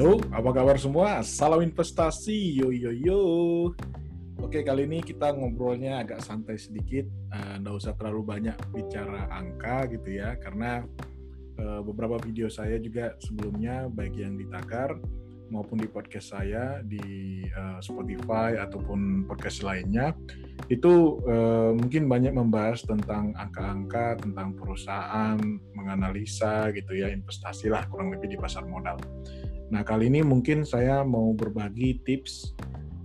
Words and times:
Halo, 0.00 0.16
apa 0.32 0.56
kabar 0.56 0.80
semua? 0.80 1.20
Salam 1.20 1.60
investasi, 1.60 2.56
yo 2.56 2.72
yo 2.72 2.88
yo. 2.88 3.20
Oke, 4.40 4.64
kali 4.64 4.88
ini 4.88 5.04
kita 5.04 5.28
ngobrolnya 5.36 6.00
agak 6.00 6.24
santai 6.24 6.56
sedikit, 6.56 7.04
uh, 7.28 7.60
nggak 7.60 7.76
usah 7.76 7.92
terlalu 8.00 8.24
banyak 8.24 8.56
bicara 8.72 9.28
angka 9.28 9.92
gitu 9.92 10.16
ya, 10.16 10.40
karena 10.40 10.88
uh, 11.60 11.84
beberapa 11.84 12.16
video 12.16 12.48
saya 12.48 12.80
juga 12.80 13.12
sebelumnya, 13.20 13.92
baik 13.92 14.16
yang 14.16 14.40
di 14.40 14.48
Tagar 14.48 14.96
maupun 15.50 15.82
di 15.82 15.90
podcast 15.90 16.32
saya 16.38 16.80
di 16.86 17.42
uh, 17.50 17.82
Spotify 17.82 18.56
ataupun 18.56 19.26
podcast 19.26 19.66
lainnya, 19.66 20.14
itu 20.70 21.18
uh, 21.26 21.74
mungkin 21.74 22.06
banyak 22.06 22.32
membahas 22.32 22.86
tentang 22.86 23.34
angka-angka, 23.34 24.22
tentang 24.22 24.54
perusahaan, 24.54 25.36
menganalisa 25.74 26.70
gitu 26.72 26.94
ya, 26.94 27.10
investasi 27.10 27.68
lah 27.68 27.84
kurang 27.90 28.14
lebih 28.14 28.32
di 28.32 28.38
pasar 28.38 28.64
modal. 28.64 28.96
Nah, 29.70 29.82
kali 29.82 30.10
ini 30.10 30.22
mungkin 30.22 30.62
saya 30.62 31.02
mau 31.02 31.34
berbagi 31.34 32.02
tips, 32.06 32.54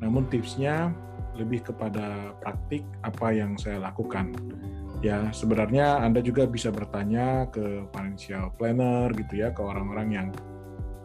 namun 0.01 0.29
tipsnya 0.29 0.93
lebih 1.35 1.65
kepada 1.67 2.37
praktik 2.39 2.85
apa 3.03 3.35
yang 3.35 3.59
saya 3.59 3.81
lakukan. 3.81 4.31
Ya, 5.03 5.29
sebenarnya 5.35 6.01
Anda 6.01 6.23
juga 6.23 6.49
bisa 6.49 6.73
bertanya 6.73 7.45
ke 7.51 7.85
financial 7.93 8.49
planner 8.57 9.13
gitu 9.13 9.43
ya, 9.43 9.53
ke 9.53 9.62
orang-orang 9.62 10.07
yang 10.09 10.27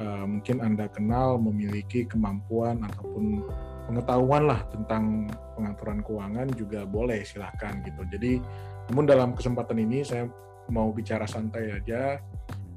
uh, 0.00 0.24
mungkin 0.26 0.64
Anda 0.64 0.88
kenal 0.88 1.36
memiliki 1.38 2.08
kemampuan 2.08 2.82
ataupun 2.82 3.44
pengetahuan 3.86 4.48
lah 4.48 4.60
tentang 4.72 5.28
pengaturan 5.54 6.00
keuangan 6.00 6.48
juga 6.56 6.88
boleh 6.88 7.22
silahkan 7.22 7.78
gitu. 7.84 8.02
Jadi, 8.08 8.40
namun 8.90 9.04
dalam 9.04 9.36
kesempatan 9.36 9.78
ini 9.78 10.02
saya 10.02 10.26
mau 10.72 10.90
bicara 10.90 11.28
santai 11.28 11.76
aja, 11.76 12.18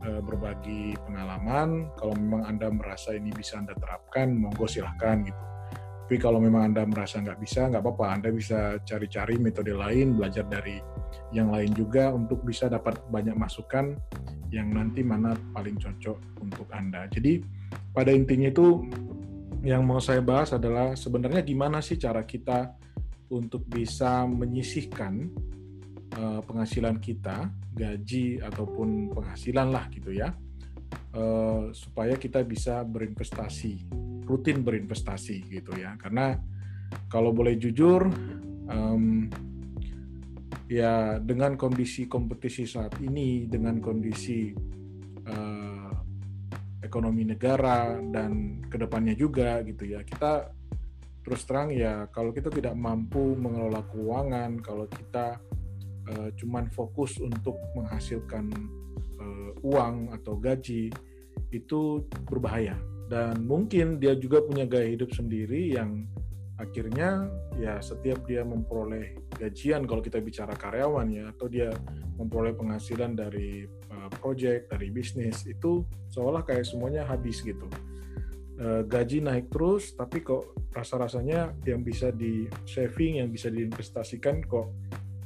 uh, 0.04 0.22
berbagi 0.22 0.98
pengalaman. 1.08 1.90
Kalau 1.96 2.14
memang 2.14 2.44
Anda 2.46 2.68
merasa 2.70 3.16
ini 3.16 3.32
bisa 3.32 3.58
Anda 3.58 3.74
terapkan, 3.78 4.36
monggo 4.36 4.68
silahkan 4.68 5.24
gitu. 5.24 5.44
Tapi 6.04 6.20
kalau 6.20 6.44
memang 6.44 6.68
Anda 6.68 6.84
merasa 6.84 7.24
nggak 7.24 7.40
bisa, 7.40 7.72
nggak 7.72 7.80
apa-apa. 7.80 8.06
Anda 8.20 8.30
bisa 8.36 8.78
cari-cari 8.84 9.40
metode 9.40 9.72
lain, 9.72 10.20
belajar 10.20 10.44
dari 10.46 10.78
yang 11.32 11.50
lain 11.50 11.72
juga 11.74 12.12
untuk 12.12 12.44
bisa 12.44 12.68
dapat 12.68 13.00
banyak 13.08 13.34
masukan 13.34 13.96
yang 14.54 14.70
nanti 14.70 15.02
mana 15.02 15.34
paling 15.58 15.82
cocok 15.82 16.18
untuk 16.46 16.70
Anda. 16.70 17.10
Jadi 17.10 17.42
pada 17.90 18.14
intinya 18.14 18.54
itu 18.54 18.86
yang 19.66 19.82
mau 19.82 19.98
saya 19.98 20.22
bahas 20.22 20.54
adalah 20.54 20.94
sebenarnya 20.94 21.42
gimana 21.42 21.82
sih 21.82 21.98
cara 21.98 22.22
kita 22.22 22.78
untuk 23.34 23.66
bisa 23.66 24.30
menyisihkan 24.30 25.34
uh, 26.22 26.46
penghasilan 26.46 27.02
kita, 27.02 27.50
gaji 27.74 28.38
ataupun 28.46 29.10
penghasilan 29.18 29.74
lah 29.74 29.90
gitu 29.90 30.14
ya, 30.14 30.30
uh, 31.18 31.74
supaya 31.74 32.14
kita 32.14 32.46
bisa 32.46 32.86
berinvestasi, 32.86 33.90
rutin 34.30 34.62
berinvestasi 34.62 35.50
gitu 35.50 35.74
ya. 35.82 35.98
Karena 35.98 36.38
kalau 37.10 37.34
boleh 37.34 37.58
jujur, 37.58 38.06
ya 40.74 41.22
dengan 41.22 41.54
kondisi 41.54 42.10
kompetisi 42.10 42.66
saat 42.66 42.98
ini, 42.98 43.46
dengan 43.46 43.78
kondisi 43.78 44.50
uh, 45.30 45.94
ekonomi 46.82 47.30
negara 47.30 48.02
dan 48.02 48.58
ke 48.66 48.82
depannya 48.82 49.14
juga 49.14 49.62
gitu 49.62 49.86
ya, 49.86 50.02
kita 50.02 50.50
terus 51.24 51.46
terang 51.46 51.72
ya 51.72 52.10
kalau 52.10 52.34
kita 52.34 52.50
tidak 52.50 52.74
mampu 52.74 53.38
mengelola 53.38 53.86
keuangan, 53.94 54.58
kalau 54.66 54.90
kita 54.90 55.38
uh, 56.10 56.30
cuman 56.42 56.66
fokus 56.74 57.22
untuk 57.22 57.56
menghasilkan 57.78 58.50
uh, 59.22 59.52
uang 59.62 60.10
atau 60.18 60.42
gaji 60.42 60.90
itu 61.54 62.02
berbahaya. 62.26 62.74
Dan 63.14 63.46
mungkin 63.46 64.02
dia 64.02 64.18
juga 64.18 64.42
punya 64.42 64.66
gaya 64.66 64.90
hidup 64.90 65.14
sendiri 65.14 65.78
yang 65.78 66.10
akhirnya 66.62 67.28
ya 67.58 67.82
setiap 67.82 68.24
dia 68.30 68.46
memperoleh 68.46 69.18
gajian 69.36 69.90
kalau 69.90 70.06
kita 70.06 70.22
bicara 70.22 70.54
karyawan 70.54 71.10
ya 71.10 71.26
atau 71.34 71.50
dia 71.50 71.74
memperoleh 72.16 72.54
penghasilan 72.54 73.18
dari 73.18 73.66
uh, 73.90 74.10
project 74.22 74.70
dari 74.70 74.94
bisnis 74.94 75.50
itu 75.50 75.82
seolah 76.14 76.46
kayak 76.46 76.64
semuanya 76.64 77.10
habis 77.10 77.42
gitu 77.42 77.66
uh, 78.62 78.86
gaji 78.86 79.26
naik 79.26 79.50
terus 79.50 79.98
tapi 79.98 80.22
kok 80.22 80.54
rasa-rasanya 80.78 81.58
yang 81.66 81.82
bisa 81.82 82.14
di 82.14 82.46
saving 82.70 83.26
yang 83.26 83.34
bisa 83.34 83.50
diinvestasikan 83.50 84.46
kok 84.46 84.70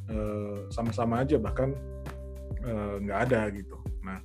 Eh, 0.07 0.57
sama-sama 0.71 1.19
aja 1.19 1.35
bahkan 1.35 1.75
nggak 3.03 3.19
uh, 3.19 3.25
ada 3.27 3.51
gitu. 3.51 3.75
Nah, 4.07 4.19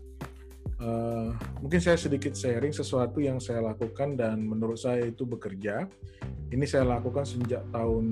uh, 0.79 1.35
mungkin 1.59 1.83
saya 1.83 1.99
sedikit 1.99 2.39
sharing 2.39 2.71
sesuatu 2.71 3.19
yang 3.19 3.43
saya 3.43 3.67
lakukan 3.67 4.15
dan 4.15 4.47
menurut 4.47 4.79
saya 4.79 5.11
itu 5.11 5.27
bekerja. 5.27 5.91
Ini 6.53 6.69
saya 6.69 6.85
lakukan 6.85 7.25
sejak 7.25 7.65
tahun 7.73 8.05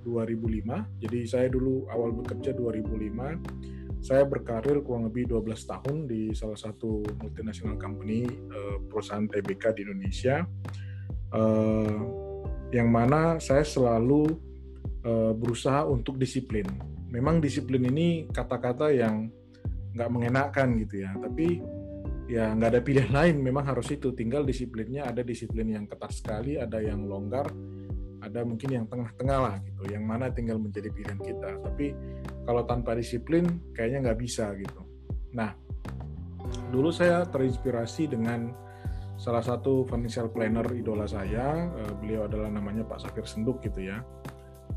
2005. 0.00 1.04
Jadi 1.04 1.18
saya 1.28 1.46
dulu 1.52 1.84
awal 1.92 2.16
bekerja 2.16 2.56
2005. 2.56 4.00
Saya 4.00 4.24
berkarir 4.24 4.80
kurang 4.80 5.12
lebih 5.12 5.28
12 5.28 5.52
tahun 5.68 5.96
di 6.08 6.32
salah 6.32 6.56
satu 6.56 7.04
multinational 7.20 7.76
company 7.76 8.24
uh, 8.48 8.80
perusahaan 8.88 9.28
TBK 9.28 9.76
di 9.76 9.80
Indonesia. 9.84 10.40
Uh, 11.36 12.00
yang 12.72 12.88
mana 12.88 13.36
saya 13.36 13.62
selalu 13.62 14.40
uh, 15.04 15.36
berusaha 15.36 15.84
untuk 15.84 16.16
disiplin 16.16 16.64
memang 17.10 17.38
disiplin 17.38 17.86
ini 17.86 18.26
kata-kata 18.30 18.90
yang 18.90 19.30
nggak 19.96 20.10
mengenakan 20.12 20.76
gitu 20.84 21.06
ya 21.06 21.16
tapi 21.16 21.62
ya 22.26 22.50
nggak 22.52 22.70
ada 22.76 22.80
pilihan 22.82 23.12
lain. 23.18 23.42
Memang 23.42 23.66
harus 23.66 23.90
itu. 23.90 24.12
Tinggal 24.12 24.42
disiplinnya. 24.46 25.06
Ada 25.08 25.22
disiplin 25.22 25.70
yang 25.70 25.86
ketat 25.86 26.12
sekali 26.12 26.58
ada 26.58 26.78
yang 26.82 27.06
longgar 27.06 27.48
ada 28.26 28.42
mungkin 28.42 28.70
yang 28.74 28.86
tengah-tengah 28.90 29.38
lah 29.38 29.54
gitu. 29.62 29.86
Yang 29.86 30.04
mana 30.04 30.26
tinggal 30.34 30.58
menjadi 30.58 30.90
pilihan 30.90 31.20
kita. 31.22 31.50
Tapi 31.62 31.94
kalau 32.42 32.66
tanpa 32.66 32.98
disiplin 32.98 33.46
kayaknya 33.70 34.10
nggak 34.10 34.18
bisa 34.18 34.50
gitu. 34.58 34.82
Nah 35.34 35.54
dulu 36.70 36.90
saya 36.90 37.26
terinspirasi 37.26 38.10
dengan 38.10 38.50
salah 39.16 39.42
satu 39.42 39.86
financial 39.86 40.28
planner 40.28 40.66
idola 40.74 41.06
saya. 41.06 41.70
Eh, 41.70 41.92
beliau 42.02 42.26
adalah 42.26 42.50
namanya 42.50 42.82
Pak 42.84 43.06
Safir 43.06 43.24
Senduk 43.24 43.62
gitu 43.62 43.86
ya. 43.86 44.02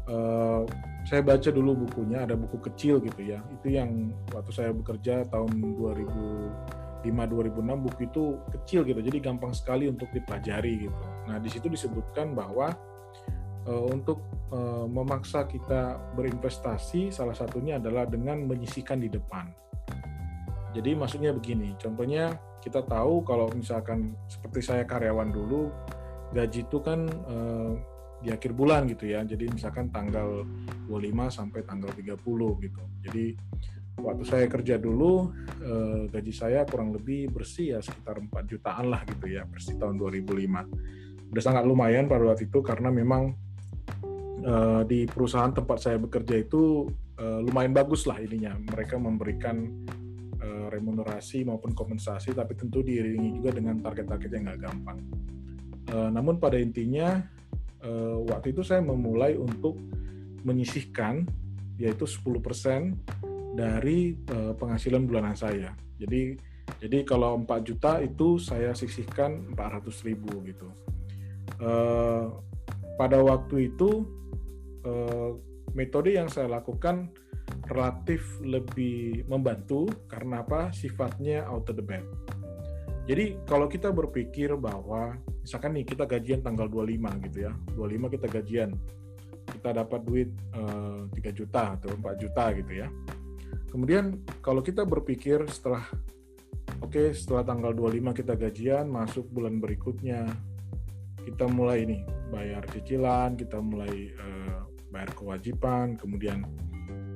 Uh, 0.10 0.66
saya 1.06 1.22
baca 1.22 1.50
dulu 1.54 1.86
bukunya. 1.86 2.26
Ada 2.26 2.34
buku 2.34 2.58
kecil 2.70 2.98
gitu 3.02 3.22
ya. 3.22 3.46
Itu 3.54 3.70
yang 3.70 4.10
waktu 4.34 4.50
saya 4.50 4.72
bekerja 4.74 5.30
tahun 5.30 5.62
2005 5.62 6.79
2006 7.04 7.86
buku 7.86 8.02
itu 8.08 8.24
kecil 8.52 8.82
gitu 8.84 9.00
jadi 9.00 9.18
gampang 9.24 9.56
sekali 9.56 9.88
untuk 9.88 10.12
dipelajari 10.12 10.88
gitu 10.90 11.04
nah 11.28 11.38
di 11.40 11.50
situ 11.52 11.72
disebutkan 11.72 12.36
bahwa 12.36 12.76
uh, 13.68 13.84
untuk 13.88 14.20
uh, 14.52 14.86
memaksa 14.90 15.48
kita 15.48 15.98
berinvestasi 16.16 17.12
salah 17.12 17.36
satunya 17.36 17.80
adalah 17.80 18.04
dengan 18.08 18.44
menyisikan 18.44 19.00
di 19.00 19.08
depan 19.08 19.48
jadi 20.76 20.94
maksudnya 20.94 21.32
begini 21.32 21.74
contohnya 21.80 22.36
kita 22.60 22.84
tahu 22.84 23.24
kalau 23.24 23.48
misalkan 23.56 24.14
seperti 24.28 24.60
saya 24.60 24.84
karyawan 24.84 25.32
dulu 25.32 25.72
gaji 26.36 26.68
itu 26.68 26.78
kan 26.84 27.10
uh, 27.26 27.74
di 28.20 28.30
akhir 28.30 28.52
bulan 28.52 28.86
gitu 28.92 29.08
ya. 29.10 29.24
Jadi 29.24 29.48
misalkan 29.50 29.90
tanggal 29.90 30.44
25 30.92 31.32
sampai 31.32 31.64
tanggal 31.64 31.92
30 31.96 32.20
gitu. 32.68 32.84
Jadi 33.08 33.26
waktu 34.00 34.24
saya 34.26 34.46
kerja 34.48 34.80
dulu 34.80 35.30
eh, 35.62 36.02
gaji 36.10 36.34
saya 36.34 36.66
kurang 36.66 36.96
lebih 36.96 37.30
bersih 37.30 37.78
ya 37.78 37.80
sekitar 37.84 38.20
4 38.20 38.32
jutaan 38.50 38.90
lah 38.90 39.04
gitu 39.06 39.30
ya 39.30 39.46
bersih 39.46 39.76
tahun 39.78 40.00
2005. 40.00 41.30
Udah 41.30 41.44
sangat 41.44 41.64
lumayan 41.68 42.10
pada 42.10 42.26
waktu 42.26 42.50
itu 42.50 42.60
karena 42.66 42.90
memang 42.90 43.36
eh, 44.42 44.82
di 44.88 45.06
perusahaan 45.06 45.52
tempat 45.54 45.78
saya 45.78 45.98
bekerja 46.02 46.40
itu 46.40 46.88
eh, 47.20 47.40
lumayan 47.44 47.76
bagus 47.76 48.08
lah 48.10 48.18
ininya. 48.18 48.58
Mereka 48.58 48.98
memberikan 48.98 49.88
remunerasi 50.70 51.44
maupun 51.44 51.76
kompensasi 51.76 52.32
tapi 52.32 52.56
tentu 52.56 52.80
diiringi 52.80 53.42
juga 53.42 53.52
dengan 53.52 53.82
target-target 53.84 54.30
yang 54.32 54.44
nggak 54.48 54.62
gampang. 54.64 55.00
Namun 56.16 56.40
pada 56.40 56.56
intinya 56.56 57.20
waktu 58.24 58.56
itu 58.56 58.64
saya 58.64 58.80
memulai 58.80 59.36
untuk 59.36 59.76
menyisihkan 60.48 61.28
yaitu 61.80 62.04
10% 62.04 63.19
dari 63.56 64.14
uh, 64.34 64.54
penghasilan 64.58 65.06
bulanan 65.06 65.34
saya. 65.34 65.74
Jadi 66.00 66.38
jadi 66.78 67.02
kalau 67.02 67.34
4 67.42 67.50
juta 67.66 67.98
itu 67.98 68.38
saya 68.38 68.78
sisihkan 68.78 69.58
400 69.58 70.06
ribu 70.06 70.46
gitu. 70.46 70.70
Uh, 71.58 72.30
pada 73.02 73.18
waktu 73.26 73.74
itu 73.74 74.06
uh, 74.86 75.34
metode 75.74 76.14
yang 76.14 76.30
saya 76.30 76.46
lakukan 76.46 77.10
relatif 77.70 78.22
lebih 78.46 79.26
membantu 79.26 79.90
karena 80.06 80.46
apa? 80.46 80.70
Sifatnya 80.70 81.46
auto 81.50 81.74
debit. 81.74 82.06
Jadi 83.10 83.42
kalau 83.50 83.66
kita 83.66 83.90
berpikir 83.90 84.54
bahwa 84.54 85.18
misalkan 85.42 85.74
nih 85.74 85.86
kita 85.86 86.06
gajian 86.06 86.46
tanggal 86.46 86.70
25 86.70 87.26
gitu 87.26 87.38
ya, 87.50 87.54
25 87.74 88.14
kita 88.14 88.28
gajian, 88.30 88.70
kita 89.50 89.70
dapat 89.82 90.02
duit 90.06 90.30
uh, 90.54 91.10
eh, 91.18 91.34
3 91.34 91.34
juta 91.34 91.74
atau 91.74 91.90
4 91.98 92.22
juta 92.22 92.44
gitu 92.54 92.72
ya. 92.86 92.88
Kemudian 93.70 94.26
kalau 94.42 94.66
kita 94.66 94.84
berpikir 94.84 95.46
setelah 95.50 95.86
oke 96.82 97.14
setelah 97.14 97.46
tanggal 97.46 97.72
25 97.74 98.20
kita 98.20 98.34
gajian 98.34 98.86
masuk 98.90 99.30
bulan 99.30 99.62
berikutnya 99.62 100.26
kita 101.22 101.46
mulai 101.46 101.86
nih 101.86 102.02
bayar 102.34 102.66
cicilan 102.74 103.38
kita 103.38 103.62
mulai 103.62 104.10
uh, 104.18 104.66
bayar 104.90 105.14
kewajiban 105.14 105.94
kemudian 105.98 106.46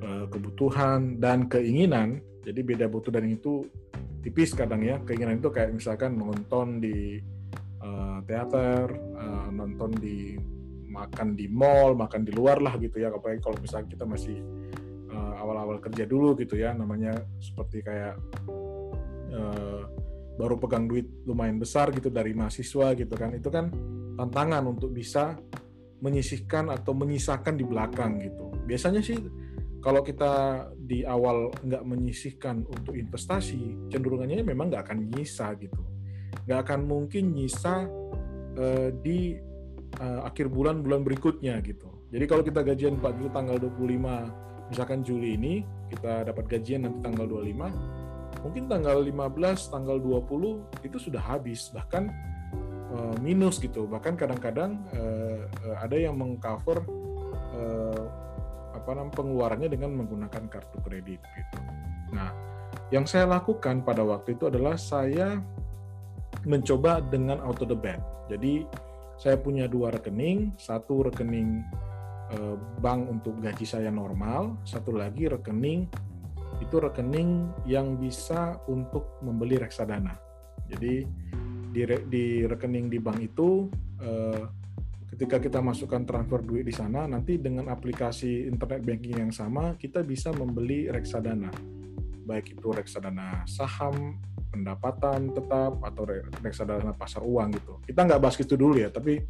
uh, 0.04 0.26
kebutuhan 0.30 1.18
dan 1.18 1.46
keinginan. 1.50 2.20
Jadi 2.44 2.60
beda 2.60 2.86
butuh 2.92 3.08
dan 3.08 3.24
itu 3.26 3.64
tipis 4.20 4.52
kadang 4.52 4.84
ya. 4.84 5.00
Keinginan 5.02 5.40
itu 5.40 5.48
kayak 5.48 5.72
misalkan 5.72 6.14
nonton 6.14 6.78
di 6.78 7.18
uh, 7.80 8.20
teater 8.28 8.92
uh, 9.16 9.48
nonton 9.48 9.96
di 9.96 10.36
makan 10.94 11.34
di 11.34 11.50
mall 11.50 11.98
makan 11.98 12.22
di 12.22 12.32
luar 12.36 12.60
lah 12.60 12.76
gitu 12.76 13.00
ya. 13.00 13.10
Apalagi 13.10 13.40
kalau 13.40 13.56
misalnya 13.58 13.88
kita 13.90 14.04
masih 14.04 14.36
kerja 15.84 16.04
dulu 16.08 16.32
gitu 16.40 16.56
ya 16.56 16.72
namanya 16.72 17.12
seperti 17.38 17.84
kayak 17.84 18.16
uh, 19.32 19.82
baru 20.34 20.58
pegang 20.58 20.90
duit 20.90 21.06
lumayan 21.28 21.60
besar 21.60 21.94
gitu 21.94 22.10
dari 22.10 22.34
mahasiswa 22.34 22.96
gitu 22.96 23.14
kan 23.14 23.36
itu 23.36 23.46
kan 23.52 23.70
tantangan 24.18 24.66
untuk 24.66 24.90
bisa 24.90 25.38
menyisihkan 26.02 26.72
atau 26.72 26.92
menyisakan 26.96 27.54
di 27.54 27.64
belakang 27.64 28.18
gitu 28.18 28.50
biasanya 28.66 29.04
sih 29.04 29.20
kalau 29.84 30.00
kita 30.00 30.64
di 30.80 31.04
awal 31.04 31.52
nggak 31.60 31.84
menyisihkan 31.84 32.64
untuk 32.64 32.96
investasi, 32.96 33.92
cenderungannya 33.92 34.40
memang 34.40 34.72
nggak 34.72 34.88
akan 34.88 35.12
nyisa 35.12 35.52
gitu. 35.60 35.84
Nggak 36.48 36.60
akan 36.64 36.80
mungkin 36.88 37.36
nyisa 37.36 37.84
uh, 38.56 38.88
di 39.04 39.36
uh, 40.00 40.24
akhir 40.24 40.48
bulan 40.48 40.80
bulan 40.80 41.04
berikutnya 41.04 41.60
gitu. 41.60 41.92
Jadi 42.08 42.24
kalau 42.24 42.40
kita 42.40 42.64
gajian 42.64 42.96
Pak 42.96 43.12
Gil 43.20 43.28
tanggal 43.28 43.60
25, 43.60 44.53
misalkan 44.72 45.04
Juli 45.04 45.36
ini, 45.36 45.54
kita 45.92 46.28
dapat 46.28 46.48
gajian 46.48 46.86
nanti 46.88 46.98
tanggal 47.04 47.26
25, 47.28 48.44
mungkin 48.44 48.62
tanggal 48.68 49.00
15, 49.00 49.72
tanggal 49.72 49.96
20 50.00 50.84
itu 50.86 50.96
sudah 51.00 51.22
habis, 51.22 51.72
bahkan 51.72 52.12
uh, 52.94 53.16
minus 53.20 53.58
gitu. 53.60 53.88
Bahkan 53.88 54.14
kadang-kadang 54.14 54.80
uh, 54.94 55.48
uh, 55.66 55.76
ada 55.80 55.96
yang 55.96 56.14
mengcover 56.16 56.84
uh, 57.56 58.04
apa 58.74 58.90
namanya 58.90 59.14
pengeluarannya 59.16 59.68
dengan 59.70 59.90
menggunakan 59.96 60.44
kartu 60.50 60.78
kredit 60.82 61.22
gitu. 61.22 61.58
Nah, 62.12 62.30
yang 62.90 63.06
saya 63.08 63.24
lakukan 63.24 63.86
pada 63.86 64.02
waktu 64.02 64.36
itu 64.36 64.50
adalah 64.50 64.76
saya 64.76 65.40
mencoba 66.44 67.00
dengan 67.00 67.40
auto 67.40 67.64
debit. 67.64 68.02
Jadi 68.28 68.66
saya 69.16 69.38
punya 69.38 69.70
dua 69.70 69.94
rekening, 69.94 70.52
satu 70.58 71.06
rekening 71.08 71.62
eh, 72.32 72.56
bank 72.80 73.10
untuk 73.10 73.40
gaji 73.42 73.66
saya 73.68 73.90
normal, 73.92 74.56
satu 74.64 74.96
lagi 74.96 75.28
rekening 75.28 75.88
itu 76.62 76.76
rekening 76.78 77.50
yang 77.66 77.98
bisa 77.98 78.56
untuk 78.70 79.18
membeli 79.20 79.58
reksadana. 79.58 80.16
Jadi 80.70 81.04
di, 81.74 81.80
di 82.08 82.24
rekening 82.46 82.86
di 82.88 82.98
bank 83.02 83.18
itu 83.20 83.68
eh, 84.00 84.42
ketika 85.14 85.38
kita 85.38 85.62
masukkan 85.62 86.02
transfer 86.02 86.42
duit 86.42 86.66
di 86.66 86.74
sana, 86.74 87.06
nanti 87.06 87.38
dengan 87.38 87.70
aplikasi 87.70 88.50
internet 88.50 88.82
banking 88.82 89.14
yang 89.28 89.32
sama, 89.34 89.78
kita 89.78 90.02
bisa 90.02 90.34
membeli 90.34 90.90
reksadana. 90.90 91.54
Baik 92.26 92.58
itu 92.58 92.72
reksadana 92.74 93.46
saham, 93.46 94.18
pendapatan 94.50 95.30
tetap, 95.30 95.78
atau 95.86 96.02
reksadana 96.42 96.94
pasar 96.98 97.22
uang 97.22 97.48
gitu. 97.54 97.74
Kita 97.86 98.02
nggak 98.02 98.20
bahas 98.22 98.34
itu 98.42 98.58
dulu 98.58 98.74
ya, 98.74 98.90
tapi 98.90 99.22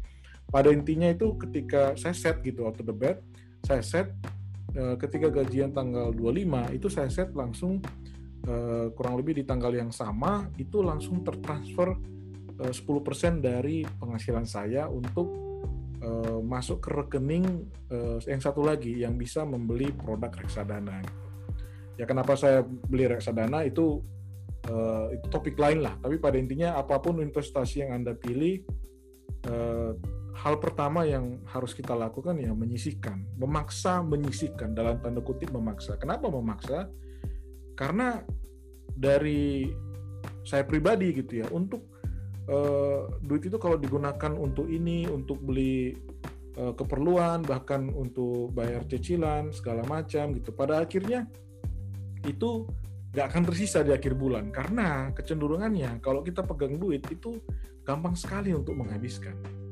pada 0.55 0.71
intinya 0.71 1.11
itu 1.11 1.35
ketika 1.35 1.99
saya 1.99 2.15
set 2.15 2.39
gitu 2.39 2.63
auto 2.63 2.79
debit, 2.79 3.19
saya 3.59 3.83
set 3.83 4.07
eh, 4.71 4.95
ketika 4.95 5.27
gajian 5.27 5.75
tanggal 5.75 6.15
25 6.15 6.79
itu 6.79 6.87
saya 6.87 7.11
set 7.11 7.35
langsung 7.35 7.83
eh, 8.47 8.87
kurang 8.95 9.19
lebih 9.19 9.35
di 9.35 9.43
tanggal 9.43 9.75
yang 9.75 9.91
sama 9.91 10.47
itu 10.55 10.79
langsung 10.79 11.27
tertransfer 11.27 11.99
10% 12.55 12.71
eh, 12.71 13.35
dari 13.43 13.77
penghasilan 13.83 14.47
saya 14.47 14.87
untuk 14.87 15.27
uh, 15.99 16.39
masuk 16.39 16.79
ke 16.79 16.89
rekening 16.95 17.67
uh, 17.91 18.15
yang 18.23 18.39
satu 18.39 18.63
lagi 18.63 19.03
yang 19.03 19.19
bisa 19.19 19.43
membeli 19.43 19.91
produk 19.91 20.31
reksadana. 20.31 21.03
Gitu. 21.03 21.23
Ya 21.99 22.07
kenapa 22.07 22.39
saya 22.39 22.63
beli 22.63 23.11
reksadana 23.11 23.67
itu 23.67 23.99
uh, 24.71 25.11
itu 25.11 25.27
topik 25.27 25.59
lain 25.59 25.83
lah. 25.83 25.99
Tapi 25.99 26.15
pada 26.15 26.39
intinya 26.39 26.79
apa 26.79 26.95
pun 27.03 27.19
investasi 27.19 27.83
yang 27.83 27.91
anda 28.03 28.15
pilih, 28.15 28.63
uh, 29.51 29.91
hal 30.45 30.61
pertama 30.61 31.01
yang 31.09 31.41
harus 31.49 31.73
kita 31.73 31.97
lakukan 31.97 32.37
ya 32.37 32.53
menyisihkan, 32.53 33.25
memaksa 33.33 34.05
menyisihkan 34.05 34.77
dalam 34.77 35.01
tanda 35.01 35.17
kutip 35.25 35.49
memaksa. 35.49 35.97
Kenapa 35.97 36.29
memaksa? 36.29 36.85
Karena 37.73 38.21
dari 38.93 39.65
saya 40.45 40.61
pribadi 40.61 41.17
gitu 41.17 41.41
ya 41.41 41.49
untuk 41.49 41.89
uh, 42.45 43.09
duit 43.25 43.49
itu 43.49 43.57
kalau 43.57 43.81
digunakan 43.81 44.37
untuk 44.37 44.69
ini, 44.69 45.09
untuk 45.09 45.41
beli 45.41 45.97
uh, 46.61 46.77
keperluan, 46.77 47.41
bahkan 47.41 47.89
untuk 47.97 48.53
bayar 48.53 48.85
cicilan 48.85 49.49
segala 49.49 49.81
macam 49.89 50.29
gitu. 50.37 50.53
Pada 50.53 50.77
akhirnya 50.77 51.25
itu 52.29 52.69
nggak 53.17 53.33
akan 53.33 53.43
tersisa 53.49 53.81
di 53.81 53.95
akhir 53.95 54.13
bulan 54.13 54.53
karena 54.53 55.09
kecenderungannya 55.15 56.03
kalau 56.05 56.19
kita 56.21 56.43
pegang 56.45 56.77
duit 56.77 57.01
itu 57.09 57.41
gampang 57.81 58.13
sekali 58.13 58.53
untuk 58.53 58.77
menghabiskan. 58.77 59.64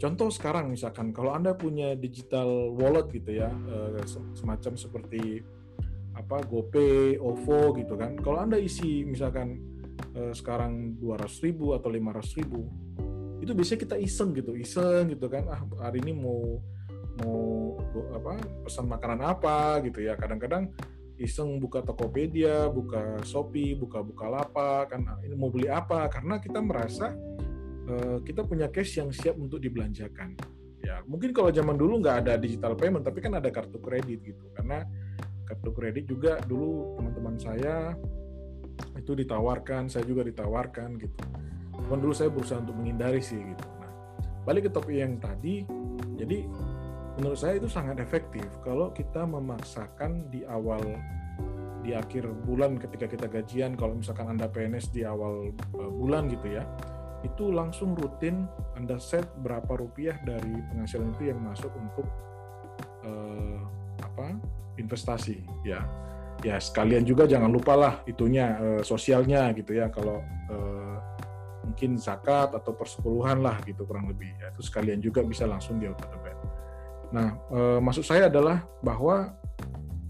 Contoh 0.00 0.32
sekarang 0.32 0.72
misalkan 0.72 1.12
kalau 1.12 1.36
anda 1.36 1.52
punya 1.52 1.92
digital 1.92 2.72
wallet 2.72 3.12
gitu 3.12 3.36
ya, 3.36 3.52
uh, 3.52 4.00
semacam 4.32 4.72
seperti 4.72 5.44
apa 6.16 6.40
GoPay, 6.48 7.20
OVO 7.20 7.76
gitu 7.76 7.94
kan. 8.00 8.16
Kalau 8.16 8.40
anda 8.40 8.56
isi 8.56 9.06
misalkan 9.06 9.60
eh, 10.12 10.32
sekarang 10.34 10.98
200 10.98 11.46
ribu 11.46 11.72
atau 11.72 11.88
500 11.88 12.38
ribu 12.42 12.66
itu 13.40 13.56
biasanya 13.56 13.80
kita 13.80 13.96
iseng 13.96 14.36
gitu 14.36 14.52
iseng 14.52 15.08
gitu 15.16 15.26
kan. 15.32 15.48
Ah 15.48 15.62
hari 15.80 16.04
ini 16.04 16.12
mau 16.12 16.60
mau 17.24 17.40
apa 18.12 18.36
pesan 18.68 18.86
makanan 18.90 19.20
apa 19.24 19.80
gitu 19.86 20.04
ya. 20.04 20.16
Kadang-kadang 20.16 20.68
iseng 21.16 21.56
buka 21.60 21.80
Tokopedia, 21.80 22.68
buka 22.68 23.20
Shopee, 23.24 23.76
buka 23.76 24.04
Bukalapak 24.04 24.92
kan. 24.92 25.00
Ah, 25.08 25.18
ini 25.24 25.36
mau 25.36 25.48
beli 25.48 25.68
apa? 25.72 26.08
Karena 26.12 26.36
kita 26.36 26.60
merasa 26.60 27.16
uh, 27.88 28.18
kita 28.24 28.44
punya 28.44 28.68
cash 28.68 29.00
yang 29.00 29.14
siap 29.14 29.38
untuk 29.38 29.62
dibelanjakan. 29.62 30.36
Ya, 30.80 31.04
mungkin 31.04 31.30
kalau 31.36 31.52
zaman 31.52 31.76
dulu 31.76 32.00
nggak 32.00 32.26
ada 32.26 32.34
digital 32.40 32.72
payment 32.72 33.04
tapi 33.04 33.20
kan 33.20 33.36
ada 33.36 33.48
kartu 33.52 33.78
kredit 33.80 34.24
gitu. 34.24 34.44
Karena 34.56 34.84
kartu 35.44 35.70
kredit 35.72 36.04
juga 36.08 36.40
dulu 36.44 36.96
teman-teman 36.96 37.36
saya 37.36 37.94
itu 38.96 39.12
ditawarkan, 39.12 39.92
saya 39.92 40.04
juga 40.08 40.24
ditawarkan 40.24 40.96
gitu. 41.00 41.16
Cuman 41.86 41.98
dulu 42.00 42.14
saya 42.16 42.32
berusaha 42.32 42.60
untuk 42.60 42.76
menghindari 42.76 43.20
sih 43.20 43.38
gitu. 43.38 43.66
Nah, 43.80 43.92
balik 44.48 44.68
ke 44.68 44.70
topik 44.72 44.96
yang 44.96 45.20
tadi, 45.20 45.64
jadi 46.16 46.48
menurut 47.20 47.36
saya 47.36 47.60
itu 47.60 47.68
sangat 47.68 48.00
efektif 48.00 48.48
kalau 48.64 48.88
kita 48.96 49.28
memaksakan 49.28 50.32
di 50.32 50.40
awal 50.48 50.80
di 51.80 51.96
akhir 51.96 52.28
bulan 52.44 52.76
ketika 52.76 53.08
kita 53.08 53.26
gajian 53.26 53.72
kalau 53.76 53.96
misalkan 53.96 54.28
Anda 54.28 54.46
PNS 54.48 54.92
di 54.92 55.02
awal 55.04 55.52
uh, 55.76 55.90
bulan 55.90 56.28
gitu 56.28 56.60
ya 56.60 56.64
itu 57.20 57.52
langsung 57.52 57.92
rutin 57.96 58.48
Anda 58.76 58.96
set 58.96 59.28
berapa 59.44 59.68
rupiah 59.76 60.16
dari 60.24 60.56
penghasilan 60.72 61.12
itu 61.16 61.28
yang 61.28 61.40
masuk 61.44 61.68
untuk 61.76 62.06
uh, 63.04 63.60
apa 64.00 64.40
investasi 64.80 65.44
ya 65.60 65.84
ya 66.40 66.56
sekalian 66.56 67.04
juga 67.04 67.28
jangan 67.28 67.52
lupa 67.52 67.76
lah 67.76 67.94
itunya 68.08 68.56
uh, 68.56 68.80
sosialnya 68.80 69.52
gitu 69.52 69.76
ya 69.76 69.92
kalau 69.92 70.24
uh, 70.48 70.96
mungkin 71.68 72.00
zakat 72.00 72.56
atau 72.56 72.72
persepuluhan 72.72 73.44
lah 73.44 73.60
gitu 73.68 73.84
kurang 73.84 74.08
lebih 74.08 74.32
ya 74.40 74.48
itu 74.48 74.64
sekalian 74.64 74.98
juga 75.04 75.20
bisa 75.20 75.44
langsung 75.44 75.76
di 75.76 75.86
auto 75.86 76.08
debit. 76.08 76.36
Nah 77.12 77.36
uh, 77.52 77.78
maksud 77.84 78.02
saya 78.02 78.32
adalah 78.32 78.64
bahwa 78.80 79.36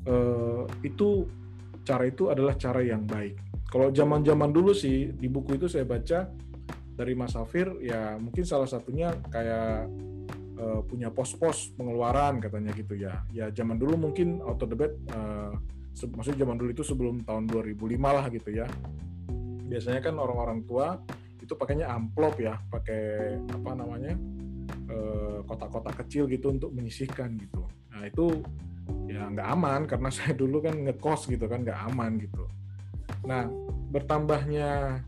uh, 0.07 0.64
itu 0.87 1.26
cara 1.83 2.07
itu 2.07 2.31
adalah 2.31 2.55
cara 2.55 2.81
yang 2.87 3.02
baik. 3.02 3.35
Kalau 3.67 3.90
zaman-zaman 3.90 4.50
dulu 4.50 4.71
sih 4.75 5.11
di 5.14 5.26
buku 5.26 5.59
itu 5.59 5.67
saya 5.67 5.87
baca 5.87 6.31
dari 7.00 7.16
Mas 7.16 7.33
Safir 7.33 7.73
ya 7.80 8.21
mungkin 8.21 8.45
salah 8.45 8.69
satunya 8.69 9.09
kayak 9.33 9.88
uh, 10.61 10.80
punya 10.85 11.09
pos-pos 11.09 11.73
pengeluaran 11.80 12.45
katanya 12.45 12.76
gitu 12.76 12.92
ya. 13.00 13.25
Ya 13.33 13.49
zaman 13.49 13.80
dulu 13.80 13.97
mungkin 13.97 14.45
auto 14.45 14.69
debit 14.69 14.92
uh, 15.16 15.57
maksudnya 15.97 16.45
zaman 16.45 16.57
dulu 16.61 16.71
itu 16.76 16.85
sebelum 16.85 17.25
tahun 17.25 17.49
2005 17.49 17.97
lah 17.97 18.26
gitu 18.28 18.50
ya. 18.52 18.69
Biasanya 19.71 20.00
kan 20.04 20.14
orang-orang 20.21 20.61
tua 20.69 21.00
itu 21.40 21.59
pakainya 21.59 21.90
amplop 21.90 22.38
ya 22.38 22.54
pakai 22.71 23.35
apa 23.42 23.71
namanya 23.75 24.14
eh, 24.87 25.38
kotak-kotak 25.50 26.07
kecil 26.07 26.30
gitu 26.30 26.54
untuk 26.54 26.71
menyisihkan 26.71 27.35
gitu. 27.42 27.66
Nah 27.90 28.07
itu 28.07 28.38
ya 29.11 29.26
nggak 29.26 29.49
aman 29.59 29.80
karena 29.90 30.09
saya 30.16 30.38
dulu 30.38 30.62
kan 30.62 30.78
ngekos 30.78 31.26
gitu 31.26 31.50
kan 31.50 31.66
nggak 31.66 31.80
aman 31.90 32.23
gitu. 32.23 32.47
Nah 33.26 33.50
bertambahnya 33.90 35.02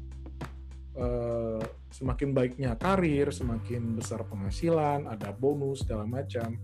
eh, 0.98 1.62
semakin 1.92 2.32
baiknya 2.32 2.74
karir 2.80 3.28
semakin 3.28 3.94
besar 3.94 4.24
penghasilan 4.24 5.06
ada 5.06 5.30
bonus 5.30 5.84
segala 5.84 6.08
macam 6.08 6.56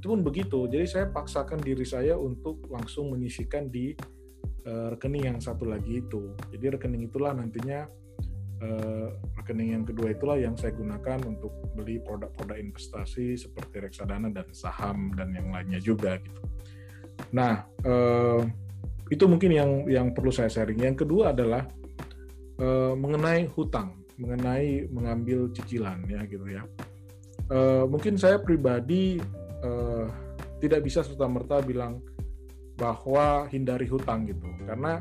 itu 0.00 0.08
pun 0.08 0.24
begitu. 0.24 0.64
Jadi 0.64 0.86
saya 0.88 1.06
paksakan 1.12 1.60
diri 1.60 1.84
saya 1.84 2.16
untuk 2.16 2.64
langsung 2.72 3.12
menyisikan 3.12 3.68
di 3.68 3.92
uh, 4.64 4.96
rekening 4.96 5.28
yang 5.28 5.38
satu 5.44 5.68
lagi 5.68 6.00
itu. 6.00 6.32
Jadi 6.48 6.80
rekening 6.80 7.12
itulah 7.12 7.36
nantinya 7.36 7.84
uh, 8.64 9.12
rekening 9.36 9.76
yang 9.76 9.84
kedua 9.84 10.16
itulah 10.16 10.40
yang 10.40 10.56
saya 10.56 10.72
gunakan 10.72 11.20
untuk 11.28 11.52
beli 11.76 12.00
produk-produk 12.00 12.56
investasi 12.56 13.36
seperti 13.36 13.84
reksadana 13.84 14.32
dan 14.32 14.48
saham 14.56 15.12
dan 15.12 15.36
yang 15.36 15.52
lainnya 15.52 15.84
juga 15.84 16.16
gitu. 16.16 16.40
Nah, 17.36 17.68
uh, 17.84 18.40
itu 19.12 19.24
mungkin 19.28 19.52
yang 19.52 19.70
yang 19.84 20.06
perlu 20.16 20.32
saya 20.32 20.48
sharing. 20.48 20.80
Yang 20.80 21.04
kedua 21.04 21.36
adalah 21.36 21.68
mengenai 22.92 23.48
hutang, 23.56 23.99
mengenai 24.20 24.86
mengambil 24.92 25.48
cicilan 25.56 26.04
ya 26.06 26.20
gitu 26.28 26.44
ya. 26.46 26.62
Uh, 27.50 27.88
mungkin 27.88 28.14
saya 28.14 28.38
pribadi 28.38 29.18
uh, 29.64 30.06
tidak 30.60 30.84
bisa 30.86 31.00
serta 31.02 31.26
merta 31.26 31.58
bilang 31.64 32.04
bahwa 32.76 33.48
hindari 33.48 33.88
hutang 33.88 34.28
gitu. 34.28 34.46
Karena 34.68 35.00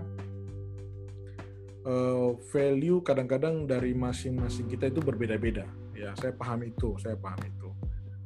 uh, 1.85 2.33
value 2.49 3.03
kadang-kadang 3.03 3.67
dari 3.67 3.91
masing-masing 3.93 4.71
kita 4.71 4.89
itu 4.89 5.03
berbeda-beda. 5.03 5.67
Ya 5.93 6.15
saya 6.15 6.31
paham 6.31 6.63
itu 6.63 6.95
saya 6.97 7.19
paham 7.19 7.39
itu. 7.43 7.69